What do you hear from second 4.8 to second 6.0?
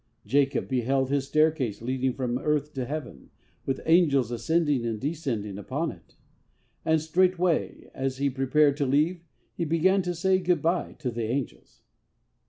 and descending upon